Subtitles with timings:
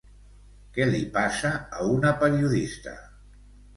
[0.77, 2.95] Què li passa a una periodista?